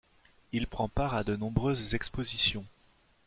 [0.51, 2.65] Il prend part à de nombreuses expositions.